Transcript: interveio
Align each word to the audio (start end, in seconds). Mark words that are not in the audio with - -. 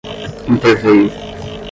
interveio 0.49 1.13